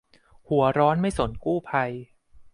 [0.49, 1.91] หัวร้อนไม่สนกู้ภัย